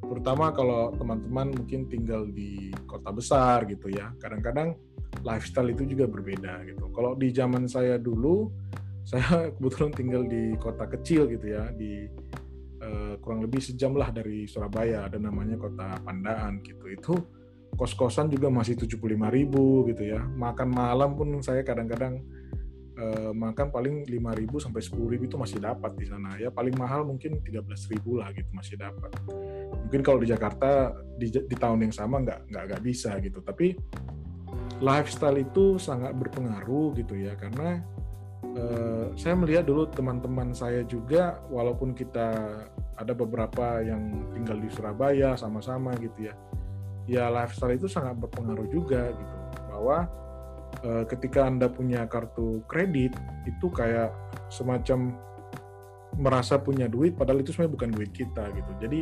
Terutama 0.04 0.52
kalau 0.54 0.94
teman-teman 0.94 1.52
mungkin 1.52 1.90
tinggal 1.90 2.28
di 2.30 2.70
kota 2.86 3.10
besar 3.10 3.66
gitu 3.66 3.90
ya. 3.90 4.14
Kadang-kadang 4.22 4.78
lifestyle 5.24 5.72
itu 5.72 5.84
juga 5.88 6.06
berbeda 6.06 6.64
gitu. 6.68 6.88
Kalau 6.92 7.18
di 7.18 7.32
zaman 7.34 7.66
saya 7.66 7.96
dulu 7.96 8.52
saya 9.04 9.52
kebetulan 9.52 9.92
tinggal 9.92 10.22
di 10.24 10.56
kota 10.56 10.88
kecil 10.88 11.28
gitu 11.28 11.46
ya 11.52 11.68
di 11.76 12.08
uh, 12.80 13.14
kurang 13.20 13.44
lebih 13.44 13.60
sejam 13.60 13.92
lah 13.92 14.08
dari 14.08 14.48
Surabaya 14.48 15.08
ada 15.08 15.20
namanya 15.20 15.60
kota 15.60 16.00
Pandaan 16.00 16.64
gitu. 16.64 16.88
Itu 16.88 17.14
kos-kosan 17.76 18.32
juga 18.32 18.48
masih 18.48 18.80
75 18.80 18.96
ribu 19.28 19.84
gitu 19.92 20.08
ya. 20.08 20.24
Makan 20.24 20.68
malam 20.72 21.20
pun 21.20 21.36
saya 21.44 21.60
kadang-kadang 21.60 22.24
uh, 22.96 23.32
makan 23.36 23.68
paling 23.68 24.08
5 24.08 24.40
ribu 24.40 24.56
sampai 24.56 24.80
10 24.80 25.12
ribu 25.12 25.22
itu 25.28 25.36
masih 25.36 25.60
dapat 25.60 25.92
di 26.00 26.08
sana 26.08 26.40
ya. 26.40 26.48
Paling 26.48 26.72
mahal 26.80 27.04
mungkin 27.04 27.44
13 27.44 27.92
ribu 27.92 28.24
lah 28.24 28.32
gitu 28.32 28.48
masih 28.56 28.80
dapat. 28.80 29.12
Mungkin 29.84 30.00
kalau 30.00 30.18
di 30.24 30.32
Jakarta 30.32 30.96
di, 31.20 31.28
di 31.28 31.56
tahun 31.60 31.84
yang 31.84 31.94
sama 31.94 32.24
nggak 32.24 32.48
nggak 32.48 32.64
nggak 32.72 32.82
bisa 32.82 33.20
gitu. 33.20 33.44
Tapi 33.44 33.76
lifestyle 34.80 35.38
itu 35.38 35.76
sangat 35.76 36.16
berpengaruh 36.16 36.96
gitu 36.98 37.14
ya 37.20 37.36
karena 37.38 37.84
uh, 38.56 39.06
saya 39.18 39.34
melihat 39.38 39.66
dulu 39.66 39.86
teman-teman 39.90 40.54
saya 40.54 40.82
juga 40.86 41.42
walaupun 41.50 41.92
kita 41.94 42.60
ada 42.94 43.12
beberapa 43.12 43.82
yang 43.82 44.30
tinggal 44.34 44.58
di 44.58 44.70
Surabaya 44.70 45.34
sama-sama 45.34 45.94
gitu 45.98 46.30
ya 46.30 46.34
ya 47.04 47.28
lifestyle 47.28 47.76
itu 47.76 47.88
sangat 47.88 48.16
berpengaruh 48.16 48.68
juga 48.68 49.12
gitu. 49.12 49.36
Bahwa 49.68 50.08
e, 50.80 50.90
ketika 51.08 51.46
anda 51.48 51.68
punya 51.68 52.08
kartu 52.08 52.64
kredit 52.64 53.12
itu 53.44 53.66
kayak 53.68 54.12
semacam 54.48 55.12
merasa 56.14 56.56
punya 56.62 56.86
duit 56.86 57.18
padahal 57.18 57.42
itu 57.42 57.50
sebenarnya 57.52 57.74
bukan 57.76 57.90
duit 57.92 58.10
kita 58.14 58.44
gitu. 58.54 58.72
Jadi 58.80 59.00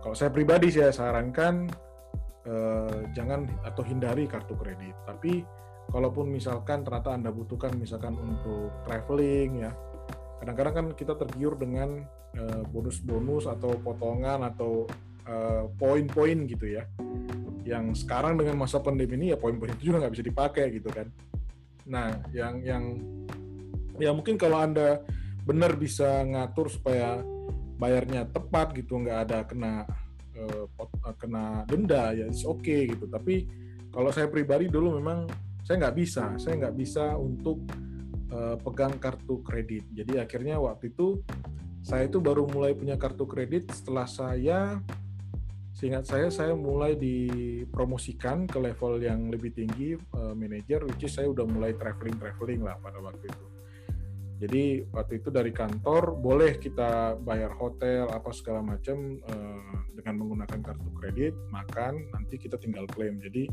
kalau 0.00 0.16
saya 0.16 0.30
pribadi 0.32 0.72
saya 0.72 0.94
sarankan 0.94 1.68
e, 2.46 2.54
jangan 3.12 3.44
atau 3.66 3.82
hindari 3.84 4.24
kartu 4.24 4.56
kredit. 4.56 4.96
Tapi 5.04 5.44
kalaupun 5.90 6.30
misalkan 6.30 6.86
ternyata 6.86 7.12
anda 7.12 7.30
butuhkan 7.34 7.74
misalkan 7.76 8.14
untuk 8.16 8.72
traveling 8.86 9.66
ya. 9.66 9.72
Kadang-kadang 10.40 10.74
kan 10.74 10.86
kita 10.96 11.18
tergiur 11.20 11.58
dengan 11.60 12.00
eh, 12.32 12.62
bonus-bonus 12.70 13.44
atau 13.50 13.76
potongan 13.82 14.46
atau 14.46 14.88
Eh, 15.30 15.64
poin-poin 15.78 16.38
gitu 16.50 16.66
ya. 16.66 16.82
Yang 17.62 18.02
sekarang 18.02 18.34
dengan 18.34 18.58
masa 18.58 18.82
pandemi 18.82 19.14
ini 19.14 19.26
ya 19.30 19.38
poin-poin 19.38 19.70
itu 19.78 19.92
juga 19.92 20.06
nggak 20.06 20.14
bisa 20.18 20.24
dipakai 20.26 20.66
gitu 20.74 20.90
kan. 20.90 21.06
Nah 21.86 22.18
yang 22.34 22.58
yang 22.66 22.84
ya 24.02 24.10
mungkin 24.10 24.34
kalau 24.34 24.58
anda 24.58 25.06
benar 25.46 25.78
bisa 25.78 26.26
ngatur 26.26 26.66
supaya 26.72 27.22
bayarnya 27.78 28.26
tepat 28.26 28.74
gitu 28.74 28.98
nggak 28.98 29.18
ada 29.28 29.38
kena 29.46 29.86
uh, 30.34 30.66
kena 31.16 31.62
denda 31.70 32.10
ya 32.10 32.26
oke 32.48 32.64
okay, 32.64 32.90
gitu. 32.90 33.06
Tapi 33.06 33.46
kalau 33.94 34.10
saya 34.10 34.26
pribadi 34.26 34.66
dulu 34.66 34.98
memang 34.98 35.30
saya 35.66 35.86
nggak 35.86 35.96
bisa 35.96 36.24
saya 36.36 36.54
nggak 36.66 36.76
bisa 36.76 37.16
untuk 37.16 37.64
uh, 38.32 38.56
pegang 38.60 38.96
kartu 38.96 39.40
kredit 39.44 39.84
jadi 39.92 40.24
akhirnya 40.24 40.60
waktu 40.60 40.92
itu 40.92 41.20
saya 41.80 42.06
itu 42.06 42.20
baru 42.20 42.44
mulai 42.44 42.76
punya 42.76 43.00
kartu 43.00 43.24
kredit 43.24 43.72
setelah 43.72 44.04
saya 44.04 44.80
Seingat 45.80 46.04
saya, 46.04 46.28
saya 46.28 46.52
mulai 46.52 46.92
dipromosikan 46.92 48.44
ke 48.44 48.60
level 48.60 49.00
yang 49.00 49.32
lebih 49.32 49.54
tinggi, 49.56 49.96
uh, 50.12 50.36
manajer, 50.36 50.84
which 50.84 51.08
is 51.08 51.16
saya 51.16 51.32
udah 51.32 51.48
mulai 51.48 51.72
traveling-traveling 51.72 52.60
lah 52.60 52.76
pada 52.84 53.00
waktu 53.00 53.32
itu. 53.32 53.46
Jadi 54.44 54.64
waktu 54.92 55.24
itu 55.24 55.32
dari 55.32 55.48
kantor 55.56 56.20
boleh 56.20 56.60
kita 56.60 57.16
bayar 57.24 57.56
hotel 57.56 58.12
apa 58.12 58.28
segala 58.36 58.60
macam 58.60 59.24
uh, 59.24 59.72
dengan 59.96 60.20
menggunakan 60.20 60.60
kartu 60.60 60.90
kredit, 61.00 61.32
makan, 61.48 62.12
nanti 62.12 62.36
kita 62.36 62.60
tinggal 62.60 62.84
klaim. 62.84 63.16
Jadi 63.16 63.48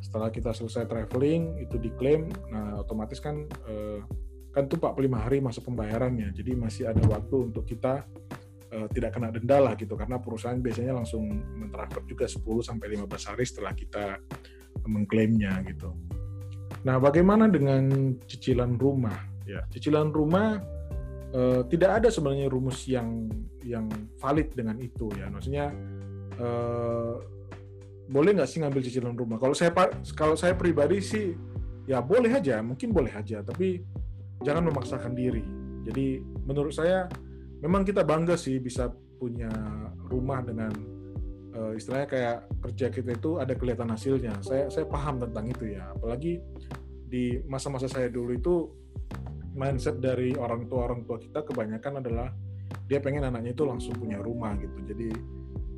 setelah 0.00 0.32
kita 0.32 0.54
selesai 0.54 0.88
traveling 0.88 1.60
itu 1.60 1.76
diklaim, 1.76 2.30
nah 2.48 2.80
otomatis 2.80 3.20
kan 3.20 3.44
uh, 3.68 4.00
kan 4.52 4.68
itu 4.68 4.76
45 4.76 5.24
hari 5.24 5.38
masa 5.40 5.60
pembayarannya. 5.64 6.30
Jadi 6.36 6.52
masih 6.56 6.84
ada 6.92 7.00
waktu 7.08 7.52
untuk 7.52 7.64
kita 7.64 8.04
uh, 8.72 8.88
tidak 8.92 9.16
kena 9.16 9.32
denda 9.32 9.58
lah 9.60 9.74
gitu 9.76 9.96
karena 9.96 10.20
perusahaan 10.20 10.60
biasanya 10.60 10.96
langsung 10.96 11.24
mentransfer 11.56 12.04
juga 12.04 12.28
10 12.28 12.40
sampai 12.60 12.86
15 13.00 13.28
hari 13.32 13.44
setelah 13.48 13.72
kita 13.72 14.20
mengklaimnya 14.84 15.64
gitu. 15.68 15.92
Nah, 16.82 16.98
bagaimana 16.98 17.46
dengan 17.46 18.16
cicilan 18.26 18.74
rumah? 18.76 19.16
Ya, 19.46 19.62
cicilan 19.70 20.10
rumah 20.10 20.58
uh, 21.34 21.62
tidak 21.66 22.02
ada 22.02 22.08
sebenarnya 22.10 22.50
rumus 22.50 22.86
yang 22.86 23.30
yang 23.62 23.86
valid 24.18 24.50
dengan 24.52 24.76
itu 24.82 25.08
ya. 25.14 25.30
Maksudnya 25.30 25.70
uh, 26.38 27.16
boleh 28.08 28.34
nggak 28.34 28.48
sih 28.50 28.58
ngambil 28.62 28.82
cicilan 28.82 29.14
rumah? 29.14 29.38
Kalau 29.38 29.54
saya 29.54 29.70
kalau 30.16 30.34
saya 30.34 30.56
pribadi 30.58 30.98
sih 31.02 31.36
ya 31.86 32.02
boleh 32.02 32.30
aja, 32.30 32.62
mungkin 32.62 32.90
boleh 32.90 33.12
aja, 33.12 33.42
tapi 33.42 33.82
jangan 34.42 34.70
memaksakan 34.70 35.14
diri. 35.14 35.42
Jadi 35.82 36.22
menurut 36.46 36.74
saya 36.74 37.10
memang 37.62 37.86
kita 37.86 38.02
bangga 38.02 38.34
sih 38.38 38.58
bisa 38.58 38.90
punya 39.18 39.50
rumah 40.10 40.42
dengan 40.42 40.70
uh, 41.54 41.72
istilahnya 41.78 42.08
kayak 42.10 42.36
kerja 42.68 42.86
kita 42.90 43.10
itu 43.14 43.30
ada 43.38 43.54
kelihatan 43.54 43.90
hasilnya. 43.90 44.34
Saya 44.42 44.66
saya 44.70 44.86
paham 44.86 45.22
tentang 45.22 45.46
itu 45.46 45.74
ya. 45.74 45.94
Apalagi 45.94 46.42
di 47.06 47.38
masa-masa 47.46 47.86
saya 47.86 48.08
dulu 48.08 48.34
itu 48.34 48.54
mindset 49.52 50.00
dari 50.00 50.32
orang 50.34 50.66
tua 50.66 50.88
orang 50.88 51.04
tua 51.04 51.20
kita 51.20 51.44
kebanyakan 51.44 52.00
adalah 52.00 52.32
dia 52.88 52.98
pengen 53.04 53.28
anaknya 53.28 53.52
itu 53.52 53.64
langsung 53.68 53.94
punya 53.94 54.18
rumah 54.18 54.56
gitu. 54.58 54.78
Jadi 54.88 55.10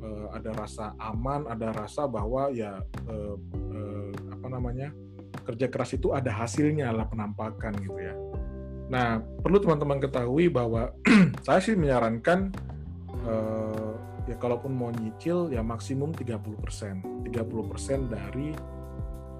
uh, 0.05 0.27
ada 0.37 0.53
rasa 0.53 0.93
aman, 1.01 1.49
ada 1.49 1.73
rasa 1.73 2.05
bahwa 2.05 2.53
ya 2.53 2.77
uh, 3.09 3.35
uh, 3.73 4.11
apa 4.37 4.47
namanya 4.47 4.93
kerja 5.45 5.67
keras 5.69 5.97
itu 5.97 6.13
ada 6.13 6.29
hasilnya 6.29 6.93
lah 6.93 7.09
penampakan 7.09 7.73
gitu 7.81 7.97
ya. 7.97 8.15
Nah, 8.85 9.17
perlu 9.41 9.57
teman-teman 9.57 9.97
ketahui 9.97 10.49
bahwa 10.49 10.93
saya 11.45 11.57
sih 11.61 11.73
menyarankan 11.73 12.53
uh, 13.25 13.93
ya 14.29 14.37
kalaupun 14.37 14.73
mau 14.73 14.93
nyicil 14.93 15.49
ya 15.49 15.65
maksimum 15.65 16.13
30%. 16.13 17.25
30% 17.25 18.13
dari 18.13 18.53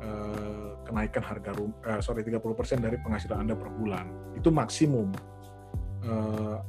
uh, 0.02 0.70
kenaikan 0.86 1.24
harga 1.26 1.52
rumah, 1.54 1.78
uh, 1.86 2.02
sorry 2.02 2.26
30% 2.26 2.82
dari 2.82 2.98
penghasilan 3.02 3.46
Anda 3.46 3.54
per 3.58 3.70
bulan. 3.74 4.38
Itu 4.38 4.50
maksimum. 4.50 5.14
Uh, 6.06 6.62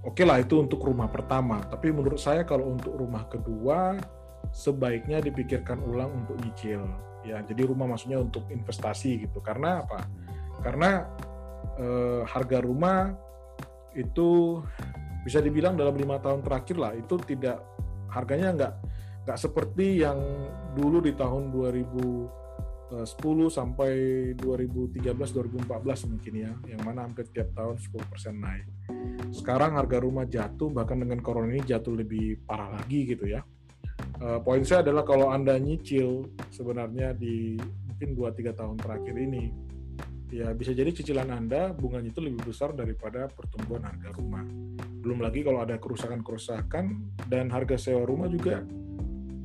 Oke 0.00 0.24
lah 0.24 0.40
itu 0.40 0.56
untuk 0.56 0.80
rumah 0.80 1.12
pertama, 1.12 1.60
tapi 1.68 1.92
menurut 1.92 2.16
saya 2.16 2.40
kalau 2.48 2.72
untuk 2.72 2.96
rumah 2.96 3.28
kedua 3.28 4.00
sebaiknya 4.48 5.20
dipikirkan 5.20 5.76
ulang 5.84 6.24
untuk 6.24 6.40
nyicil. 6.40 6.88
Ya, 7.20 7.44
jadi 7.44 7.68
rumah 7.68 7.84
maksudnya 7.84 8.16
untuk 8.16 8.48
investasi 8.48 9.28
gitu. 9.28 9.44
Karena 9.44 9.84
apa? 9.84 10.08
Karena 10.64 11.04
eh, 11.76 12.22
harga 12.24 12.64
rumah 12.64 13.12
itu 13.92 14.60
bisa 15.20 15.44
dibilang 15.44 15.76
dalam 15.76 15.92
lima 15.92 16.16
tahun 16.16 16.40
terakhir 16.40 16.76
lah 16.80 16.92
itu 16.96 17.20
tidak 17.28 17.60
harganya 18.08 18.48
nggak 18.56 18.74
nggak 19.28 19.38
seperti 19.38 20.00
yang 20.00 20.16
dulu 20.72 21.04
di 21.04 21.12
tahun 21.12 21.52
2010 22.90 23.54
sampai 23.54 23.92
2013 24.34 25.14
2014 25.14 26.10
mungkin 26.10 26.32
ya 26.34 26.52
yang 26.66 26.82
mana 26.82 27.06
hampir 27.06 27.30
tiap 27.30 27.54
tahun 27.54 27.78
10% 27.78 28.34
naik. 28.34 28.66
Sekarang 29.30 29.78
harga 29.78 30.02
rumah 30.02 30.26
jatuh 30.26 30.74
bahkan 30.74 30.98
dengan 30.98 31.22
corona 31.22 31.54
ini 31.54 31.62
jatuh 31.62 31.94
lebih 31.94 32.42
parah 32.42 32.74
lagi 32.74 33.06
gitu 33.06 33.30
ya. 33.30 33.46
Uh, 34.18 34.42
poin 34.42 34.66
saya 34.66 34.82
adalah 34.82 35.06
kalau 35.06 35.30
Anda 35.30 35.54
nyicil 35.56 36.34
sebenarnya 36.50 37.14
di 37.14 37.56
mungkin 37.86 38.18
2-3 38.18 38.58
tahun 38.58 38.76
terakhir 38.76 39.14
ini 39.16 39.70
ya 40.30 40.50
bisa 40.54 40.74
jadi 40.74 40.90
cicilan 40.90 41.30
Anda 41.30 41.70
bunganya 41.74 42.10
itu 42.10 42.22
lebih 42.22 42.50
besar 42.50 42.74
daripada 42.74 43.30
pertumbuhan 43.30 43.86
harga 43.86 44.10
rumah. 44.18 44.42
Belum 45.00 45.22
lagi 45.22 45.46
kalau 45.46 45.62
ada 45.62 45.78
kerusakan-kerusakan 45.78 46.84
dan 47.30 47.54
harga 47.54 47.78
sewa 47.78 48.02
rumah 48.02 48.26
juga 48.26 48.66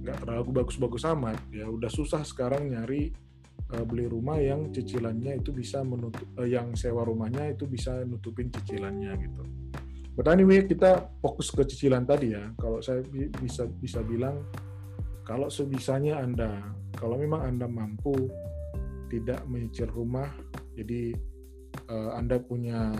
nggak 0.05 0.17
terlalu 0.21 0.61
bagus-bagus 0.61 1.05
amat. 1.13 1.37
Ya 1.53 1.69
udah 1.69 1.89
susah 1.89 2.21
sekarang 2.21 2.69
nyari 2.69 3.24
uh, 3.73 3.85
beli 3.87 4.05
rumah 4.05 4.37
yang 4.37 4.69
cicilannya 4.69 5.41
itu 5.41 5.49
bisa 5.49 5.81
menutup 5.81 6.25
uh, 6.37 6.45
yang 6.45 6.75
sewa 6.77 7.01
rumahnya 7.01 7.55
itu 7.55 7.65
bisa 7.65 8.03
nutupin 8.05 8.51
cicilannya 8.53 9.11
gitu. 9.17 9.43
But 10.15 10.31
anyway 10.31 10.63
kita 10.63 11.11
fokus 11.19 11.51
ke 11.51 11.65
cicilan 11.67 12.07
tadi 12.07 12.35
ya. 12.35 12.53
Kalau 12.55 12.79
saya 12.79 13.03
bisa 13.41 13.67
bisa 13.67 13.99
bilang 14.05 14.45
kalau 15.25 15.49
sebisanya 15.49 16.21
Anda 16.21 16.71
kalau 16.95 17.19
memang 17.19 17.43
Anda 17.43 17.67
mampu 17.67 18.15
tidak 19.09 19.43
menyicil 19.49 19.89
rumah 19.91 20.29
jadi 20.77 21.13
uh, 21.89 22.15
Anda 22.15 22.39
punya 22.39 22.93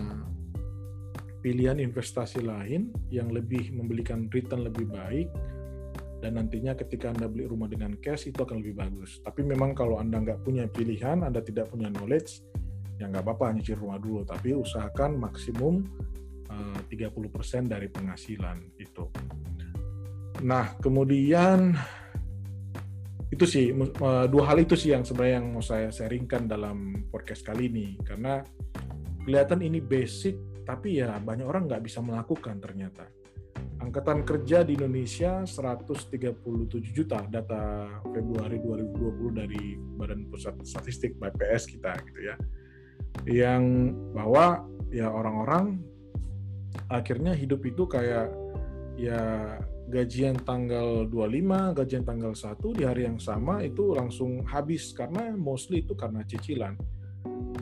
pilihan 1.40 1.78
investasi 1.78 2.42
lain 2.42 2.90
yang 3.08 3.30
lebih 3.30 3.70
memberikan 3.70 4.26
return 4.34 4.66
lebih 4.66 4.90
baik 4.90 5.30
dan 6.20 6.40
nantinya 6.40 6.72
ketika 6.72 7.12
Anda 7.12 7.28
beli 7.28 7.44
rumah 7.44 7.68
dengan 7.68 7.92
cash 8.00 8.32
itu 8.32 8.40
akan 8.40 8.64
lebih 8.64 8.80
bagus. 8.80 9.20
Tapi 9.20 9.44
memang 9.44 9.76
kalau 9.76 10.00
Anda 10.00 10.20
nggak 10.24 10.42
punya 10.42 10.64
pilihan, 10.66 11.20
Anda 11.20 11.44
tidak 11.44 11.68
punya 11.68 11.92
knowledge, 11.92 12.40
ya 12.96 13.08
nggak 13.12 13.24
apa-apa 13.24 13.52
nyicil 13.56 13.76
rumah 13.76 14.00
dulu. 14.00 14.24
Tapi 14.24 14.56
usahakan 14.56 15.20
maksimum 15.20 15.84
eh, 16.48 16.76
uh, 16.76 16.80
30% 16.88 17.68
dari 17.68 17.92
penghasilan 17.92 18.80
itu. 18.80 19.04
Nah, 20.44 20.76
kemudian 20.80 21.76
itu 23.26 23.42
sih 23.42 23.74
dua 24.30 24.44
hal 24.46 24.58
itu 24.62 24.78
sih 24.78 24.94
yang 24.94 25.02
sebenarnya 25.02 25.42
yang 25.42 25.48
mau 25.50 25.64
saya 25.64 25.90
sharingkan 25.90 26.46
dalam 26.46 27.10
podcast 27.10 27.42
kali 27.42 27.66
ini 27.66 27.98
karena 28.06 28.38
kelihatan 29.26 29.66
ini 29.66 29.82
basic 29.82 30.62
tapi 30.62 31.02
ya 31.02 31.18
banyak 31.18 31.42
orang 31.42 31.66
nggak 31.66 31.82
bisa 31.82 31.98
melakukan 31.98 32.62
ternyata 32.62 33.10
Angkatan 33.76 34.24
kerja 34.24 34.64
di 34.64 34.72
Indonesia 34.72 35.44
137 35.44 36.96
juta 36.96 37.20
data 37.28 37.88
Februari 38.08 38.56
2020 38.60 39.36
dari 39.36 39.76
Badan 39.76 40.26
Pusat 40.32 40.64
Statistik 40.64 41.20
BPS 41.20 41.68
kita 41.68 41.92
gitu 42.08 42.20
ya. 42.24 42.36
Yang 43.28 43.64
bahwa 44.16 44.64
ya 44.88 45.12
orang-orang 45.12 45.80
akhirnya 46.88 47.36
hidup 47.36 47.64
itu 47.68 47.84
kayak 47.84 48.32
ya 48.96 49.56
gajian 49.86 50.34
tanggal 50.42 51.06
25, 51.06 51.78
gajian 51.78 52.02
tanggal 52.02 52.34
1 52.34 52.58
di 52.74 52.82
hari 52.82 53.06
yang 53.06 53.22
sama 53.22 53.62
itu 53.62 53.94
langsung 53.94 54.42
habis 54.42 54.90
karena 54.90 55.36
mostly 55.36 55.86
itu 55.86 55.94
karena 55.94 56.26
cicilan. 56.26 56.74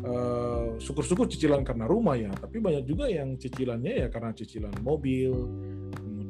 Uh, 0.05 0.77
syukur-syukur 0.77 1.25
cicilan 1.29 1.65
karena 1.65 1.89
rumah 1.89 2.13
ya, 2.13 2.29
tapi 2.37 2.61
banyak 2.61 2.85
juga 2.85 3.09
yang 3.09 3.41
cicilannya 3.41 4.05
ya 4.05 4.09
karena 4.13 4.37
cicilan 4.37 4.73
mobil, 4.85 5.33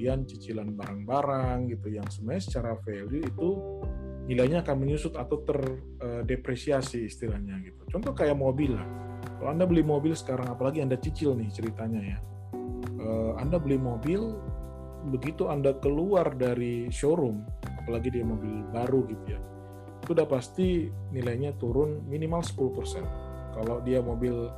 kemudian 0.04 0.28
cicilan 0.28 0.68
barang-barang 0.76 1.72
gitu 1.72 1.96
yang 1.96 2.04
sebenarnya 2.12 2.44
secara 2.44 2.76
value 2.84 3.24
itu 3.24 3.48
nilainya 4.28 4.60
akan 4.60 4.76
menyusut 4.84 5.16
atau 5.16 5.40
terdepresiasi 5.40 7.08
istilahnya 7.08 7.56
gitu. 7.64 7.88
Contoh 7.88 8.12
kayak 8.12 8.36
mobil 8.36 8.76
lah. 8.76 8.84
Kalau 9.40 9.48
Anda 9.48 9.64
beli 9.64 9.80
mobil 9.80 10.12
sekarang 10.12 10.52
apalagi 10.52 10.84
Anda 10.84 11.00
cicil 11.00 11.32
nih 11.40 11.48
ceritanya 11.56 12.04
ya. 12.04 12.18
Eh, 13.00 13.32
Anda 13.40 13.56
beli 13.56 13.80
mobil 13.80 14.36
begitu 15.08 15.48
Anda 15.48 15.72
keluar 15.80 16.36
dari 16.36 16.92
showroom, 16.92 17.40
apalagi 17.64 18.12
dia 18.12 18.28
mobil 18.28 18.60
baru 18.76 19.08
gitu 19.08 19.24
ya. 19.24 19.40
Itu 20.04 20.12
udah 20.12 20.28
pasti 20.28 20.92
nilainya 21.16 21.56
turun 21.56 22.04
minimal 22.04 22.44
10%. 22.44 23.56
Kalau 23.56 23.80
dia 23.80 24.04
mobil 24.04 24.52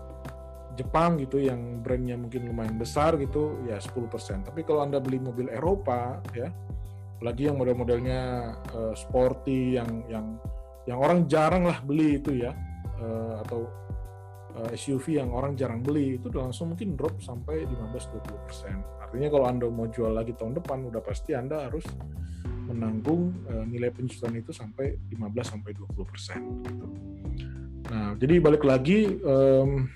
Jepang 0.76 1.16
gitu 1.18 1.40
yang 1.40 1.80
brandnya 1.80 2.21
mungkin 2.21 2.47
lumayan 2.47 2.76
besar 2.76 3.16
gitu 3.16 3.56
ya 3.64 3.80
10%. 3.80 4.47
Tapi 4.47 4.61
kalau 4.62 4.85
Anda 4.85 5.00
beli 5.00 5.18
mobil 5.18 5.49
Eropa 5.49 6.21
ya, 6.37 6.52
apalagi 7.16 7.49
yang 7.49 7.56
model-modelnya 7.56 8.21
uh, 8.76 8.95
sporty 8.95 9.80
yang 9.80 10.04
yang 10.12 10.37
yang 10.87 10.99
orang 11.00 11.25
jarang 11.26 11.66
lah 11.66 11.80
beli 11.83 12.21
itu 12.21 12.37
ya 12.37 12.52
uh, 13.00 13.42
atau 13.42 13.66
uh, 14.54 14.68
eh, 14.71 14.78
SUV 14.78 15.18
yang 15.18 15.33
orang 15.33 15.59
jarang 15.59 15.83
beli 15.83 16.21
itu 16.21 16.28
udah 16.30 16.49
langsung 16.49 16.76
mungkin 16.76 16.95
drop 16.95 17.18
sampai 17.18 17.66
15-20%. 17.66 19.02
Artinya 19.02 19.28
kalau 19.32 19.47
Anda 19.49 19.67
mau 19.67 19.89
jual 19.91 20.12
lagi 20.12 20.36
tahun 20.36 20.60
depan 20.60 20.86
udah 20.93 21.02
pasti 21.02 21.34
Anda 21.34 21.67
harus 21.67 21.84
menanggung 22.67 23.47
uh, 23.47 23.65
nilai 23.65 23.91
penjualan 23.95 24.34
itu 24.34 24.50
sampai 24.50 24.99
15 25.10 25.25
sampai 25.43 25.71
20% 25.73 26.69
gitu. 26.69 26.86
Nah, 27.86 28.19
jadi 28.19 28.43
balik 28.43 28.67
lagi 28.67 29.06
um, 29.23 29.86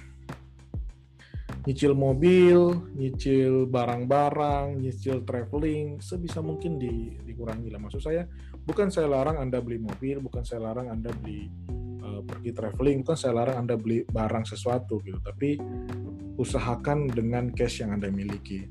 nyicil 1.71 1.95
mobil, 1.95 2.83
nyicil 2.99 3.71
barang-barang, 3.71 4.83
nyicil 4.83 5.23
traveling, 5.23 6.03
sebisa 6.03 6.43
mungkin 6.43 6.83
di, 6.83 7.15
dikurangi 7.23 7.71
lah. 7.71 7.79
Maksud 7.79 8.03
saya, 8.03 8.27
bukan 8.67 8.91
saya 8.91 9.07
larang 9.07 9.39
Anda 9.39 9.63
beli 9.63 9.79
mobil, 9.79 10.19
bukan 10.19 10.43
saya 10.43 10.67
larang 10.67 10.91
Anda 10.91 11.15
beli 11.15 11.47
uh, 12.03 12.27
pergi 12.27 12.51
traveling, 12.51 13.07
bukan 13.07 13.15
saya 13.15 13.39
larang 13.39 13.63
Anda 13.63 13.79
beli 13.79 14.03
barang 14.03 14.51
sesuatu 14.51 14.99
gitu, 15.07 15.23
tapi 15.23 15.63
usahakan 16.43 17.07
dengan 17.07 17.55
cash 17.55 17.87
yang 17.87 17.95
Anda 17.95 18.11
miliki. 18.11 18.67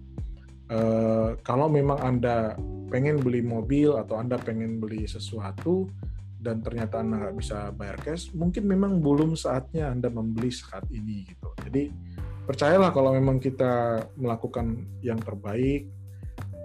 Uh, 0.68 1.40
kalau 1.40 1.72
memang 1.72 2.04
Anda 2.04 2.60
pengen 2.92 3.24
beli 3.24 3.40
mobil 3.40 3.96
atau 3.96 4.20
Anda 4.20 4.36
pengen 4.36 4.84
beli 4.84 5.08
sesuatu 5.08 5.88
dan 6.36 6.60
ternyata 6.60 7.00
Anda 7.00 7.16
nggak 7.16 7.36
bisa 7.40 7.72
bayar 7.72 7.96
cash, 8.04 8.36
mungkin 8.36 8.68
memang 8.68 9.00
belum 9.00 9.40
saatnya 9.40 9.88
Anda 9.88 10.12
membeli 10.12 10.52
saat 10.52 10.84
ini 10.92 11.24
gitu. 11.32 11.48
Jadi 11.64 12.09
percayalah 12.50 12.90
kalau 12.90 13.14
memang 13.14 13.38
kita 13.38 14.02
melakukan 14.18 14.90
yang 15.06 15.22
terbaik, 15.22 15.86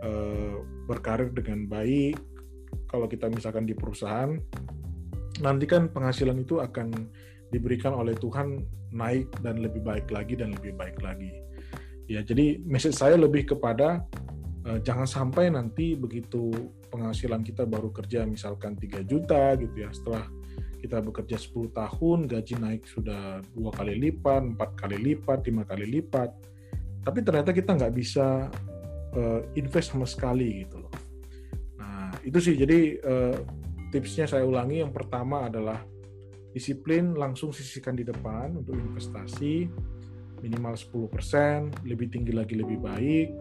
eh, 0.00 0.56
berkarir 0.88 1.28
dengan 1.36 1.68
baik, 1.68 2.16
kalau 2.88 3.04
kita 3.04 3.28
misalkan 3.28 3.68
di 3.68 3.76
perusahaan, 3.76 4.32
nanti 5.44 5.68
kan 5.68 5.92
penghasilan 5.92 6.40
itu 6.40 6.64
akan 6.64 7.12
diberikan 7.52 7.92
oleh 7.92 8.16
Tuhan 8.16 8.64
naik 8.96 9.28
dan 9.44 9.60
lebih 9.60 9.84
baik 9.84 10.08
lagi 10.08 10.40
dan 10.40 10.56
lebih 10.56 10.72
baik 10.72 11.04
lagi. 11.04 11.28
Ya, 12.08 12.24
jadi 12.24 12.64
message 12.64 12.96
saya 12.96 13.20
lebih 13.20 13.52
kepada 13.52 14.08
uh, 14.64 14.78
jangan 14.80 15.04
sampai 15.04 15.52
nanti 15.52 15.96
begitu 15.96 16.52
penghasilan 16.88 17.44
kita 17.44 17.68
baru 17.68 17.92
kerja 17.92 18.24
misalkan 18.24 18.76
3 18.76 19.04
juta 19.04 19.56
gitu 19.60 19.76
ya, 19.76 19.90
setelah 19.92 20.24
kita 20.84 21.00
bekerja 21.00 21.40
10 21.40 21.72
tahun, 21.72 22.18
gaji 22.28 22.54
naik 22.60 22.84
sudah 22.84 23.40
dua 23.56 23.72
kali 23.72 23.96
lipat, 23.96 24.52
empat 24.52 24.70
kali 24.76 25.00
lipat, 25.00 25.48
lima 25.48 25.64
kali 25.64 25.88
lipat. 25.88 26.28
Tapi 27.00 27.24
ternyata 27.24 27.56
kita 27.56 27.72
nggak 27.72 27.94
bisa 27.96 28.52
uh, 29.16 29.40
invest 29.56 29.96
sama 29.96 30.04
sekali 30.04 30.68
gitu 30.68 30.84
loh. 30.84 30.92
Nah 31.80 32.12
itu 32.20 32.36
sih 32.36 32.52
jadi 32.52 33.00
uh, 33.00 33.36
tipsnya 33.88 34.28
saya 34.28 34.44
ulangi. 34.44 34.84
Yang 34.84 34.92
pertama 34.92 35.48
adalah 35.48 35.80
disiplin 36.52 37.16
langsung 37.16 37.56
sisihkan 37.56 37.96
di 37.96 38.04
depan 38.04 38.60
untuk 38.60 38.76
investasi 38.76 39.64
minimal 40.44 40.76
10%, 40.76 41.88
lebih 41.88 42.12
tinggi 42.12 42.36
lagi 42.36 42.60
lebih 42.60 42.76
baik. 42.84 43.32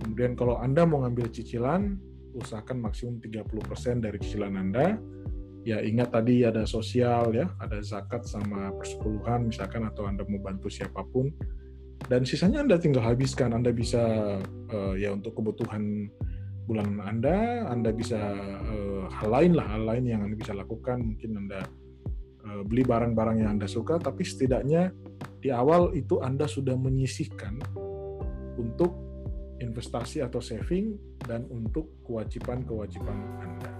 Kemudian 0.00 0.32
kalau 0.32 0.56
Anda 0.56 0.88
mau 0.88 1.04
ngambil 1.04 1.28
cicilan, 1.28 2.00
usahakan 2.32 2.80
maksimum 2.80 3.20
30% 3.20 4.00
dari 4.00 4.16
cicilan 4.16 4.56
Anda 4.56 4.96
ya 5.62 5.78
ingat 5.82 6.10
tadi 6.14 6.42
ada 6.42 6.66
sosial 6.66 7.34
ya, 7.34 7.46
ada 7.62 7.78
zakat 7.82 8.26
sama 8.26 8.74
persepuluhan 8.74 9.50
misalkan 9.50 9.86
atau 9.86 10.06
Anda 10.06 10.26
mau 10.26 10.42
bantu 10.42 10.66
siapa 10.66 11.06
pun 11.06 11.30
dan 12.10 12.26
sisanya 12.26 12.62
Anda 12.64 12.80
tinggal 12.80 13.04
habiskan. 13.04 13.54
Anda 13.54 13.70
bisa 13.70 14.02
uh, 14.72 14.94
ya 14.98 15.14
untuk 15.14 15.38
kebutuhan 15.38 16.10
bulan 16.66 16.98
Anda, 17.02 17.68
Anda 17.68 17.90
bisa 17.94 18.18
uh, 18.62 19.06
hal 19.10 19.28
lain 19.30 19.52
lah, 19.58 19.66
hal 19.76 19.82
lain 19.86 20.04
yang 20.06 20.20
Anda 20.26 20.34
bisa 20.38 20.54
lakukan. 20.56 20.98
Mungkin 21.02 21.30
Anda 21.46 21.60
uh, 22.46 22.62
beli 22.66 22.82
barang-barang 22.86 23.46
yang 23.46 23.50
Anda 23.58 23.68
suka, 23.70 24.02
tapi 24.02 24.26
setidaknya 24.26 24.90
di 25.42 25.50
awal 25.50 25.94
itu 25.94 26.22
Anda 26.22 26.46
sudah 26.46 26.74
menyisihkan 26.74 27.62
untuk 28.58 28.94
investasi 29.62 30.22
atau 30.26 30.42
saving 30.42 30.98
dan 31.22 31.46
untuk 31.50 32.02
kewajiban-kewajiban 32.02 33.18
Anda. 33.38 33.71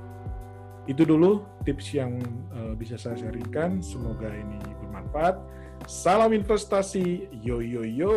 Itu 0.91 1.07
dulu 1.07 1.47
tips 1.63 1.95
yang 1.95 2.19
uh, 2.51 2.75
bisa 2.75 2.99
saya 2.99 3.15
sharingkan. 3.15 3.79
Semoga 3.79 4.27
ini 4.31 4.59
bermanfaat. 4.83 5.39
Salam 5.87 6.35
investasi. 6.35 7.31
Yo 7.43 7.63
yo 7.63 7.87
yo. 7.87 8.15